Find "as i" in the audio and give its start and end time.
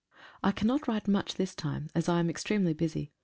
1.93-2.19